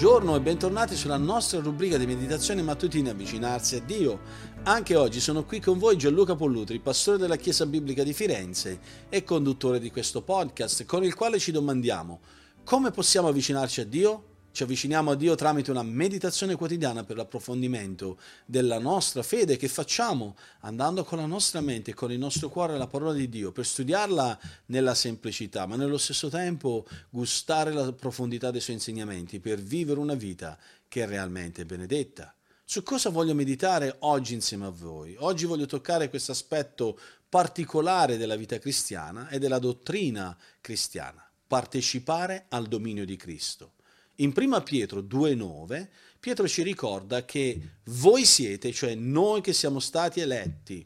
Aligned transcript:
Buongiorno 0.00 0.36
e 0.36 0.40
bentornati 0.40 0.94
sulla 0.94 1.16
nostra 1.16 1.58
rubrica 1.58 1.96
di 1.96 2.06
meditazione 2.06 2.62
mattutina 2.62 3.10
Avvicinarsi 3.10 3.74
a 3.74 3.80
Dio. 3.80 4.20
Anche 4.62 4.94
oggi 4.94 5.18
sono 5.18 5.44
qui 5.44 5.58
con 5.58 5.76
voi 5.76 5.98
Gianluca 5.98 6.36
Pollutri, 6.36 6.78
pastore 6.78 7.18
della 7.18 7.34
Chiesa 7.34 7.66
Biblica 7.66 8.04
di 8.04 8.12
Firenze 8.12 8.78
e 9.08 9.24
conduttore 9.24 9.80
di 9.80 9.90
questo 9.90 10.22
podcast 10.22 10.84
con 10.84 11.02
il 11.02 11.16
quale 11.16 11.40
ci 11.40 11.50
domandiamo 11.50 12.20
come 12.62 12.92
possiamo 12.92 13.26
avvicinarci 13.26 13.80
a 13.80 13.86
Dio? 13.86 14.37
Ci 14.58 14.64
avviciniamo 14.64 15.12
a 15.12 15.14
Dio 15.14 15.36
tramite 15.36 15.70
una 15.70 15.84
meditazione 15.84 16.56
quotidiana 16.56 17.04
per 17.04 17.14
l'approfondimento 17.14 18.18
della 18.44 18.80
nostra 18.80 19.22
fede 19.22 19.56
che 19.56 19.68
facciamo 19.68 20.36
andando 20.62 21.04
con 21.04 21.18
la 21.18 21.26
nostra 21.26 21.60
mente 21.60 21.92
e 21.92 21.94
con 21.94 22.10
il 22.10 22.18
nostro 22.18 22.48
cuore 22.48 22.74
alla 22.74 22.88
parola 22.88 23.12
di 23.12 23.28
Dio 23.28 23.52
per 23.52 23.64
studiarla 23.64 24.36
nella 24.66 24.96
semplicità, 24.96 25.64
ma 25.66 25.76
nello 25.76 25.96
stesso 25.96 26.28
tempo 26.28 26.84
gustare 27.08 27.72
la 27.72 27.92
profondità 27.92 28.50
dei 28.50 28.60
suoi 28.60 28.74
insegnamenti 28.74 29.38
per 29.38 29.60
vivere 29.60 30.00
una 30.00 30.14
vita 30.14 30.58
che 30.88 31.04
è 31.04 31.06
realmente 31.06 31.64
benedetta. 31.64 32.34
Su 32.64 32.82
cosa 32.82 33.10
voglio 33.10 33.36
meditare 33.36 33.94
oggi 34.00 34.34
insieme 34.34 34.66
a 34.66 34.70
voi? 34.70 35.14
Oggi 35.20 35.44
voglio 35.44 35.66
toccare 35.66 36.08
questo 36.08 36.32
aspetto 36.32 36.98
particolare 37.28 38.16
della 38.16 38.34
vita 38.34 38.58
cristiana 38.58 39.28
e 39.28 39.38
della 39.38 39.60
dottrina 39.60 40.36
cristiana, 40.60 41.24
partecipare 41.46 42.46
al 42.48 42.66
dominio 42.66 43.04
di 43.04 43.14
Cristo. 43.14 43.74
In 44.20 44.32
1 44.34 44.62
Pietro 44.62 45.00
2,9 45.00 45.88
Pietro 46.20 46.48
ci 46.48 46.62
ricorda 46.62 47.24
che 47.24 47.60
voi 47.84 48.24
siete, 48.24 48.72
cioè 48.72 48.96
noi 48.96 49.40
che 49.40 49.52
siamo 49.52 49.78
stati 49.78 50.18
eletti, 50.18 50.84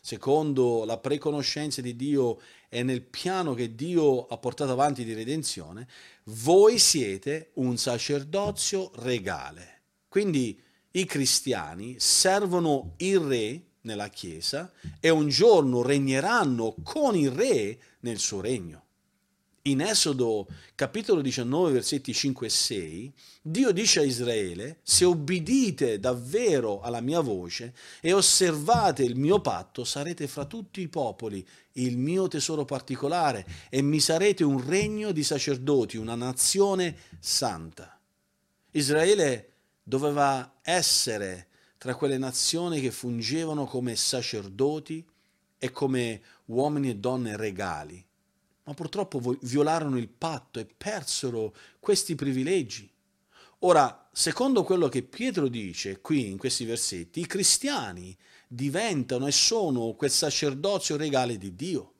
secondo 0.00 0.84
la 0.84 0.98
preconoscenza 0.98 1.80
di 1.80 1.94
Dio 1.94 2.40
e 2.68 2.82
nel 2.82 3.02
piano 3.02 3.54
che 3.54 3.76
Dio 3.76 4.26
ha 4.26 4.36
portato 4.38 4.72
avanti 4.72 5.04
di 5.04 5.14
redenzione, 5.14 5.86
voi 6.24 6.80
siete 6.80 7.52
un 7.54 7.76
sacerdozio 7.76 8.90
regale. 8.96 9.82
Quindi 10.08 10.60
i 10.90 11.04
cristiani 11.04 12.00
servono 12.00 12.94
il 12.96 13.20
re 13.20 13.62
nella 13.82 14.08
Chiesa 14.08 14.72
e 14.98 15.08
un 15.08 15.28
giorno 15.28 15.82
regneranno 15.82 16.74
con 16.82 17.14
il 17.16 17.30
re 17.30 17.78
nel 18.00 18.18
suo 18.18 18.40
regno. 18.40 18.86
In 19.66 19.80
Esodo 19.80 20.48
capitolo 20.74 21.20
19 21.20 21.70
versetti 21.70 22.12
5 22.12 22.46
e 22.48 22.50
6, 22.50 23.12
Dio 23.42 23.70
dice 23.70 24.00
a 24.00 24.02
Israele, 24.02 24.80
se 24.82 25.04
obbedite 25.04 26.00
davvero 26.00 26.80
alla 26.80 27.00
mia 27.00 27.20
voce 27.20 27.72
e 28.00 28.12
osservate 28.12 29.04
il 29.04 29.14
mio 29.14 29.40
patto, 29.40 29.84
sarete 29.84 30.26
fra 30.26 30.46
tutti 30.46 30.80
i 30.80 30.88
popoli 30.88 31.46
il 31.74 31.96
mio 31.96 32.26
tesoro 32.26 32.64
particolare 32.64 33.46
e 33.70 33.82
mi 33.82 34.00
sarete 34.00 34.42
un 34.42 34.66
regno 34.66 35.12
di 35.12 35.22
sacerdoti, 35.22 35.96
una 35.96 36.16
nazione 36.16 36.96
santa. 37.20 38.00
Israele 38.72 39.52
doveva 39.80 40.54
essere 40.60 41.46
tra 41.78 41.94
quelle 41.94 42.18
nazioni 42.18 42.80
che 42.80 42.90
fungevano 42.90 43.66
come 43.66 43.94
sacerdoti 43.94 45.06
e 45.56 45.70
come 45.70 46.20
uomini 46.46 46.90
e 46.90 46.96
donne 46.96 47.36
regali 47.36 48.04
ma 48.64 48.74
purtroppo 48.74 49.36
violarono 49.40 49.98
il 49.98 50.08
patto 50.08 50.58
e 50.58 50.66
persero 50.66 51.54
questi 51.80 52.14
privilegi. 52.14 52.88
Ora, 53.60 54.08
secondo 54.12 54.64
quello 54.64 54.88
che 54.88 55.02
Pietro 55.02 55.48
dice 55.48 56.00
qui 56.00 56.28
in 56.28 56.36
questi 56.36 56.64
versetti, 56.64 57.20
i 57.20 57.26
cristiani 57.26 58.16
diventano 58.48 59.26
e 59.26 59.32
sono 59.32 59.94
quel 59.94 60.10
sacerdozio 60.10 60.96
regale 60.96 61.38
di 61.38 61.54
Dio. 61.54 61.92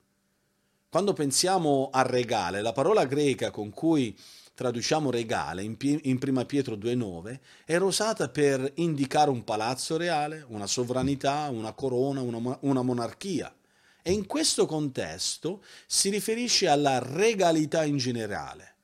Quando 0.89 1.13
pensiamo 1.13 1.89
a 1.91 2.03
regale, 2.03 2.61
la 2.61 2.73
parola 2.73 3.07
greca 3.07 3.51
con 3.51 3.71
cui 3.71 4.17
traduciamo 4.55 5.11
regale 5.11 5.63
in, 5.63 5.77
in 5.81 6.19
1 6.21 6.45
Pietro 6.45 6.77
2,9 6.77 7.39
era 7.65 7.85
usata 7.85 8.29
per 8.29 8.73
indicare 8.75 9.31
un 9.31 9.45
palazzo 9.45 9.97
reale, 9.97 10.45
una 10.49 10.67
sovranità, 10.67 11.49
una 11.51 11.73
corona, 11.73 12.21
una, 12.21 12.59
una 12.61 12.83
monarchia. 12.83 13.55
E 14.03 14.13
in 14.13 14.27
questo 14.27 14.67
contesto 14.67 15.63
si 15.87 16.11
riferisce 16.11 16.67
alla 16.67 16.99
regalità 16.99 17.85
in 17.85 17.97
generale. 17.97 18.75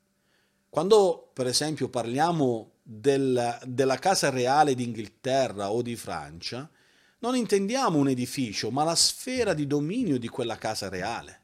Quando 0.69 1.31
per 1.33 1.47
esempio 1.47 1.89
parliamo 1.89 2.73
del, 2.83 3.59
della 3.65 3.99
casa 3.99 4.31
reale 4.31 4.75
d'Inghilterra 4.75 5.73
o 5.73 5.83
di 5.83 5.97
Francia, 5.97 6.71
non 7.21 7.35
intendiamo 7.35 7.99
un 7.99 8.09
edificio, 8.09 8.71
ma 8.71 8.85
la 8.85 8.95
sfera 8.95 9.55
di 9.55 9.67
dominio 9.67 10.19
di 10.19 10.29
quella 10.29 10.57
casa 10.57 10.89
reale. 10.89 11.41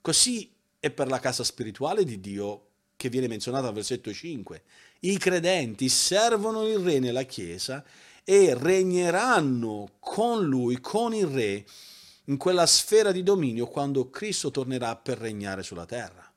Così 0.00 0.50
è 0.80 0.90
per 0.90 1.08
la 1.08 1.20
casa 1.20 1.44
spirituale 1.44 2.04
di 2.04 2.18
Dio 2.18 2.68
che 2.96 3.08
viene 3.08 3.28
menzionata 3.28 3.68
al 3.68 3.74
versetto 3.74 4.12
5. 4.12 4.62
I 5.00 5.18
credenti 5.18 5.88
servono 5.88 6.66
il 6.66 6.78
re 6.78 6.98
nella 6.98 7.24
Chiesa 7.24 7.84
e 8.24 8.54
regneranno 8.54 9.96
con 9.98 10.44
lui, 10.44 10.80
con 10.80 11.12
il 11.12 11.26
re, 11.26 11.64
in 12.26 12.36
quella 12.36 12.66
sfera 12.66 13.12
di 13.12 13.22
dominio 13.22 13.66
quando 13.66 14.10
Cristo 14.10 14.50
tornerà 14.50 14.96
per 14.96 15.18
regnare 15.18 15.62
sulla 15.62 15.86
terra. 15.86 16.30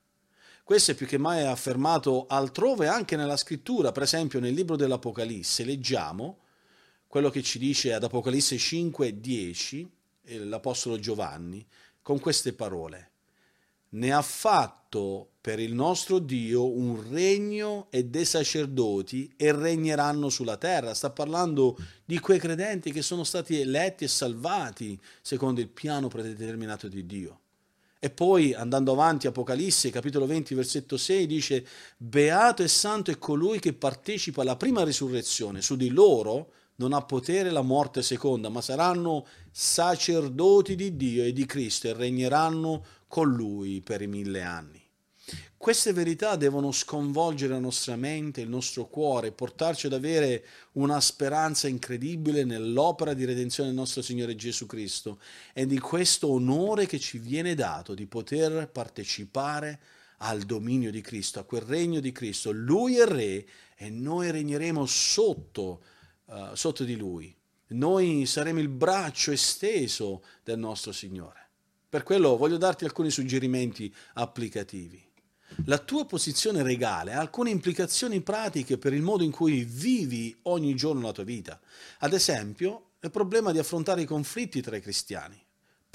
Questo 0.63 0.91
è 0.91 0.95
più 0.95 1.05
che 1.05 1.17
mai 1.17 1.45
affermato 1.45 2.25
altrove 2.27 2.87
anche 2.87 3.15
nella 3.15 3.37
scrittura, 3.37 3.91
per 3.91 4.03
esempio 4.03 4.39
nel 4.39 4.53
libro 4.53 4.75
dell'Apocalisse 4.75 5.63
leggiamo 5.63 6.39
quello 7.07 7.29
che 7.29 7.43
ci 7.43 7.59
dice 7.59 7.93
ad 7.93 8.03
Apocalisse 8.03 8.57
5, 8.57 9.19
10 9.19 9.91
l'Apostolo 10.39 10.97
Giovanni 10.97 11.65
con 12.01 12.19
queste 12.19 12.53
parole 12.53 13.11
ne 13.89 14.11
ha 14.11 14.21
fatto 14.21 15.29
per 15.39 15.59
il 15.59 15.73
nostro 15.73 16.19
Dio 16.19 16.67
un 16.67 17.07
regno 17.11 17.87
e 17.91 18.05
dei 18.05 18.25
sacerdoti 18.25 19.31
e 19.37 19.51
regneranno 19.51 20.29
sulla 20.29 20.57
terra. 20.57 20.93
Sta 20.93 21.11
parlando 21.11 21.77
di 22.03 22.19
quei 22.19 22.39
credenti 22.39 22.91
che 22.91 23.01
sono 23.01 23.23
stati 23.23 23.59
eletti 23.59 24.03
e 24.03 24.07
salvati 24.07 24.99
secondo 25.21 25.61
il 25.61 25.69
piano 25.69 26.07
predeterminato 26.07 26.87
di 26.87 27.05
Dio. 27.05 27.39
E 27.99 28.09
poi 28.09 28.53
andando 28.53 28.91
avanti, 28.91 29.25
Apocalisse, 29.27 29.89
capitolo 29.89 30.25
20, 30.25 30.53
versetto 30.53 30.97
6, 30.97 31.25
dice, 31.25 31.65
Beato 31.97 32.61
e 32.61 32.67
santo 32.67 33.09
è 33.09 33.17
colui 33.17 33.59
che 33.59 33.73
partecipa 33.73 34.41
alla 34.41 34.57
prima 34.57 34.83
risurrezione, 34.83 35.61
su 35.61 35.75
di 35.75 35.89
loro 35.89 36.51
non 36.77 36.93
ha 36.93 37.01
potere 37.01 37.49
la 37.51 37.61
morte 37.61 38.01
seconda, 38.01 38.49
ma 38.49 38.61
saranno 38.61 39.25
sacerdoti 39.51 40.75
di 40.75 40.95
Dio 40.95 41.23
e 41.23 41.33
di 41.33 41.45
Cristo 41.45 41.87
e 41.87 41.93
regneranno 41.93 42.83
con 43.07 43.31
Lui 43.31 43.81
per 43.81 44.01
i 44.01 44.07
mille 44.07 44.41
anni. 44.41 44.83
Queste 45.57 45.93
verità 45.93 46.35
devono 46.35 46.71
sconvolgere 46.71 47.53
la 47.53 47.59
nostra 47.59 47.95
mente, 47.95 48.41
il 48.41 48.49
nostro 48.49 48.85
cuore, 48.85 49.31
portarci 49.31 49.87
ad 49.87 49.93
avere 49.93 50.45
una 50.73 51.01
speranza 51.01 51.67
incredibile 51.67 52.43
nell'opera 52.43 53.15
di 53.15 53.25
redenzione 53.25 53.69
del 53.69 53.77
nostro 53.77 54.03
Signore 54.03 54.35
Gesù 54.35 54.67
Cristo 54.67 55.19
e 55.53 55.65
di 55.65 55.79
questo 55.79 56.27
onore 56.27 56.85
che 56.85 56.99
ci 56.99 57.17
viene 57.17 57.55
dato 57.55 57.95
di 57.95 58.05
poter 58.05 58.69
partecipare 58.69 59.79
al 60.17 60.41
dominio 60.43 60.91
di 60.91 61.01
Cristo, 61.01 61.39
a 61.39 61.45
quel 61.45 61.61
regno 61.61 61.99
di 61.99 62.11
Cristo. 62.11 62.51
Lui 62.51 62.97
è 62.97 63.05
Re 63.05 63.45
e 63.75 63.89
noi 63.89 64.29
regneremo 64.29 64.85
sotto, 64.85 65.81
uh, 66.25 66.53
sotto 66.53 66.83
di 66.83 66.95
Lui. 66.95 67.35
Noi 67.67 68.25
saremo 68.25 68.59
il 68.59 68.69
braccio 68.69 69.31
esteso 69.31 70.23
del 70.43 70.59
nostro 70.59 70.91
Signore. 70.91 71.49
Per 71.89 72.03
quello 72.03 72.37
voglio 72.37 72.57
darti 72.57 72.83
alcuni 72.85 73.09
suggerimenti 73.09 73.93
applicativi. 74.13 75.03
La 75.65 75.77
tua 75.77 76.05
posizione 76.05 76.63
regale 76.63 77.13
ha 77.13 77.19
alcune 77.19 77.49
implicazioni 77.49 78.21
pratiche 78.21 78.77
per 78.77 78.93
il 78.93 79.01
modo 79.01 79.23
in 79.23 79.31
cui 79.31 79.63
vivi 79.63 80.35
ogni 80.43 80.75
giorno 80.75 81.07
la 81.07 81.11
tua 81.13 81.23
vita. 81.23 81.59
Ad 81.99 82.13
esempio, 82.13 82.91
il 82.99 83.11
problema 83.11 83.51
di 83.51 83.59
affrontare 83.59 84.01
i 84.01 84.05
conflitti 84.05 84.61
tra 84.61 84.75
i 84.75 84.81
cristiani. 84.81 85.44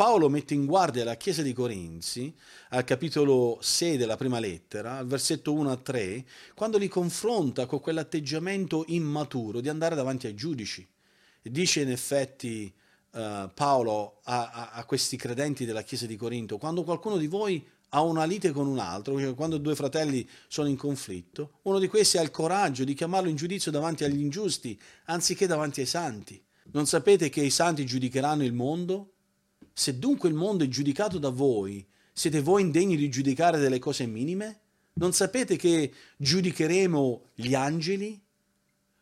Paolo 0.01 0.31
mette 0.31 0.55
in 0.55 0.65
guardia 0.65 1.05
la 1.05 1.19
Chiesa 1.19 1.43
di 1.43 1.53
Corinzi, 1.53 2.35
al 2.71 2.85
capitolo 2.85 3.59
6 3.61 3.99
della 3.99 4.17
prima 4.17 4.39
lettera, 4.39 4.97
al 4.97 5.07
versetto 5.07 5.53
1 5.53 5.71
a 5.71 5.77
3, 5.77 6.25
quando 6.55 6.79
li 6.79 6.89
confronta 6.89 7.67
con 7.67 7.81
quell'atteggiamento 7.81 8.85
immaturo 8.87 9.61
di 9.61 9.69
andare 9.69 9.95
davanti 9.95 10.27
ai 10.27 10.35
giudici. 10.35 10.89
Dice 11.43 11.83
in 11.83 11.91
effetti 11.91 12.73
uh, 13.11 13.51
Paolo 13.53 14.21
a, 14.23 14.51
a, 14.51 14.71
a, 14.71 14.85
questi 14.87 15.19
credenti 15.19 15.67
della 15.67 15.83
Chiesa 15.83 16.07
di 16.07 16.17
Corinto, 16.17 16.57
quando 16.57 16.83
qualcuno 16.83 17.19
di 17.19 17.27
voi 17.27 17.63
ha 17.91 18.01
una 18.01 18.25
lite 18.25 18.53
con 18.53 18.67
un 18.67 18.79
altro, 18.79 19.19
cioè 19.21 19.35
quando 19.35 19.59
due 19.59 19.75
fratelli 19.75 20.27
sono 20.49 20.69
in 20.69 20.79
conflitto, 20.79 21.59
uno 21.65 21.79
di 21.79 21.89
questi 21.89 22.17
ha 22.17 22.23
il 22.23 22.31
coraggio 22.31 22.85
di 22.85 22.95
chiamarlo 22.95 23.29
in 23.29 23.37
giudizio 23.37 23.71
davanti 23.71 24.05
agli 24.05 24.21
ingiusti, 24.21 24.81
anziché 25.05 25.47
davanti 25.47 25.81
ai 25.81 25.87
santi. 25.87 26.43
Non 26.73 26.87
sapete 26.87 27.29
che 27.29 27.43
i 27.43 27.51
santi 27.51 27.85
giudicheranno 27.85 28.45
il 28.45 28.55
mondo? 28.55 29.17
Se 29.73 29.99
dunque 29.99 30.29
il 30.29 30.35
mondo 30.35 30.65
è 30.65 30.69
giudicato 30.69 31.19
da 31.19 31.31
voi, 31.31 31.87
siete 32.13 32.41
voi 32.41 32.63
indegni 32.63 32.97
di 32.97 33.09
giudicare 33.09 33.59
delle 33.59 33.79
cose 33.79 34.07
minime? 34.07 34.61
Non 34.95 35.13
sapete 35.13 35.57
che 35.57 35.93
giudicheremo 36.17 37.27
gli 37.35 37.55
angeli? 37.55 38.21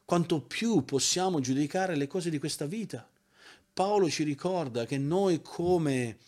Quanto 0.05 0.41
più 0.41 0.85
possiamo 0.85 1.41
giudicare 1.41 1.97
le 1.97 2.07
cose 2.07 2.31
di 2.31 2.39
questa 2.39 2.67
vita? 2.67 3.09
Paolo 3.73 4.09
ci 4.09 4.23
ricorda 4.23 4.87
che 4.87 4.99
noi 4.99 5.41
come 5.43 6.19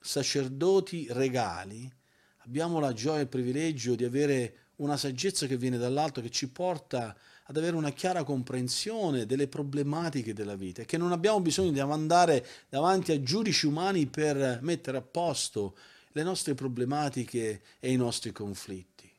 sacerdoti 0.00 1.06
regali 1.10 1.90
abbiamo 2.38 2.78
la 2.78 2.92
gioia 2.92 3.20
e 3.20 3.22
il 3.22 3.28
privilegio 3.28 3.94
di 3.94 4.04
avere 4.04 4.58
una 4.76 4.96
saggezza 4.96 5.46
che 5.46 5.56
viene 5.56 5.78
dall'alto 5.78 6.20
che 6.20 6.30
ci 6.30 6.48
porta 6.50 7.16
ad 7.46 7.56
avere 7.56 7.76
una 7.76 7.92
chiara 7.92 8.24
comprensione 8.24 9.26
delle 9.26 9.48
problematiche 9.48 10.32
della 10.32 10.56
vita 10.56 10.82
e 10.82 10.86
che 10.86 10.96
non 10.96 11.12
abbiamo 11.12 11.40
bisogno 11.40 11.72
di 11.72 11.80
andare 11.80 12.46
davanti 12.68 13.12
a 13.12 13.22
giudici 13.22 13.66
umani 13.66 14.06
per 14.06 14.60
mettere 14.62 14.96
a 14.96 15.02
posto 15.02 15.76
le 16.12 16.22
nostre 16.22 16.54
problematiche 16.54 17.62
e 17.80 17.92
i 17.92 17.96
nostri 17.96 18.32
conflitti. 18.32 19.10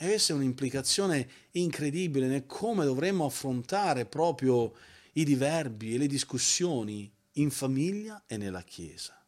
E 0.00 0.06
questa 0.06 0.32
è 0.32 0.36
un'implicazione 0.36 1.28
incredibile 1.52 2.26
nel 2.26 2.46
come 2.46 2.84
dovremmo 2.84 3.24
affrontare 3.24 4.06
proprio 4.06 4.72
i 5.12 5.24
diverbi 5.24 5.94
e 5.94 5.98
le 5.98 6.06
discussioni 6.06 7.10
in 7.32 7.50
famiglia 7.50 8.22
e 8.26 8.36
nella 8.36 8.62
Chiesa. 8.62 9.20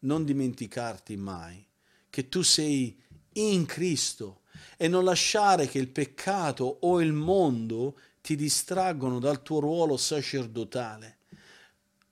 Non 0.00 0.24
dimenticarti 0.24 1.16
mai 1.16 1.64
che 2.10 2.28
tu 2.28 2.42
sei 2.42 3.00
in 3.34 3.66
Cristo 3.66 4.42
e 4.76 4.88
non 4.88 5.04
lasciare 5.04 5.66
che 5.66 5.78
il 5.78 5.88
peccato 5.88 6.78
o 6.80 7.00
il 7.00 7.12
mondo 7.12 7.98
ti 8.20 8.36
distraggono 8.36 9.18
dal 9.18 9.42
tuo 9.42 9.60
ruolo 9.60 9.96
sacerdotale. 9.96 11.16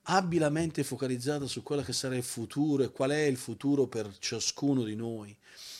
Abbi 0.09 0.37
la 0.37 0.49
mente 0.49 0.83
focalizzata 0.83 1.47
su 1.47 1.63
quello 1.63 1.81
che 1.81 1.93
sarà 1.93 2.15
il 2.15 2.23
futuro 2.23 2.83
e 2.83 2.91
qual 2.91 3.11
è 3.11 3.23
il 3.23 3.37
futuro 3.37 3.87
per 3.87 4.17
ciascuno 4.19 4.83
di 4.83 4.95
noi, 4.95 5.35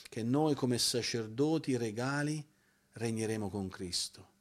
che 0.10 0.24
noi 0.24 0.54
come 0.54 0.78
sacerdoti 0.78 1.78
regali 1.78 2.46
regneremo 2.94 3.50
con 3.50 3.70
Cristo. 3.70 4.36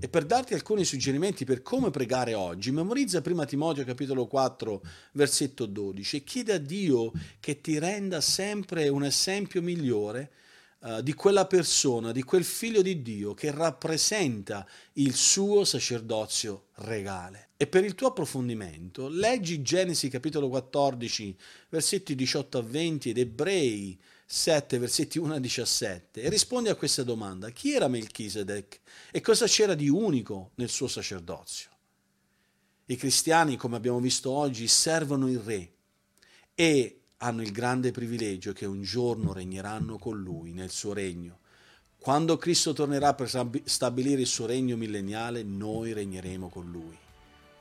E 0.00 0.08
per 0.08 0.24
darti 0.24 0.54
alcuni 0.54 0.84
suggerimenti 0.84 1.44
per 1.44 1.62
come 1.62 1.90
pregare 1.90 2.34
oggi, 2.34 2.70
memorizza 2.70 3.22
1 3.24 3.44
Timoteo 3.44 3.84
capitolo 3.84 4.26
4, 4.26 4.82
versetto 5.12 5.66
12 5.66 6.16
e 6.16 6.24
chiede 6.24 6.54
a 6.54 6.58
Dio 6.58 7.12
che 7.38 7.60
ti 7.60 7.78
renda 7.78 8.20
sempre 8.20 8.88
un 8.88 9.04
esempio 9.04 9.60
migliore 9.62 10.32
uh, 10.82 11.00
di 11.02 11.14
quella 11.14 11.46
persona, 11.46 12.12
di 12.12 12.22
quel 12.22 12.44
figlio 12.44 12.82
di 12.82 13.02
Dio 13.02 13.34
che 13.34 13.50
rappresenta 13.50 14.66
il 14.94 15.14
suo 15.14 15.64
sacerdozio 15.64 16.66
regale. 16.76 17.50
E 17.56 17.66
per 17.66 17.84
il 17.84 17.94
tuo 17.94 18.08
approfondimento, 18.08 19.08
leggi 19.08 19.62
Genesi 19.62 20.08
capitolo 20.08 20.48
14, 20.48 21.36
versetti 21.68 22.14
18 22.14 22.58
a 22.58 22.62
20 22.62 23.10
ed 23.10 23.18
Ebrei 23.18 23.98
7, 24.24 24.78
versetti 24.78 25.18
1 25.18 25.34
a 25.34 25.38
17 25.38 26.22
e 26.22 26.28
rispondi 26.28 26.68
a 26.68 26.74
questa 26.74 27.02
domanda. 27.02 27.50
Chi 27.50 27.74
era 27.74 27.86
Melchisedec 27.88 28.80
e 29.10 29.20
cosa 29.20 29.46
c'era 29.46 29.74
di 29.74 29.88
unico 29.88 30.52
nel 30.54 30.70
suo 30.70 30.88
sacerdozio? 30.88 31.70
I 32.86 32.96
cristiani, 32.96 33.56
come 33.56 33.76
abbiamo 33.76 34.00
visto 34.00 34.30
oggi, 34.30 34.66
servono 34.68 35.28
il 35.28 35.38
re 35.38 35.72
e 36.54 37.01
hanno 37.22 37.42
il 37.42 37.52
grande 37.52 37.92
privilegio 37.92 38.52
che 38.52 38.66
un 38.66 38.82
giorno 38.82 39.32
regneranno 39.32 39.96
con 39.96 40.20
lui 40.20 40.52
nel 40.52 40.70
suo 40.70 40.92
regno. 40.92 41.38
Quando 41.98 42.36
Cristo 42.36 42.72
tornerà 42.72 43.14
per 43.14 43.30
stabilire 43.64 44.20
il 44.20 44.26
suo 44.26 44.46
regno 44.46 44.76
millenniale, 44.76 45.44
noi 45.44 45.92
regneremo 45.92 46.48
con 46.48 46.68
lui. 46.68 46.98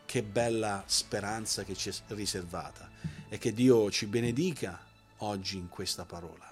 Che 0.03 0.23
bella 0.23 0.83
speranza 0.87 1.63
che 1.63 1.75
ci 1.75 1.89
è 1.89 1.93
riservata 2.07 2.89
e 3.29 3.37
che 3.37 3.53
Dio 3.53 3.91
ci 3.91 4.07
benedica 4.07 4.79
oggi 5.17 5.57
in 5.57 5.69
questa 5.69 6.05
parola. 6.05 6.50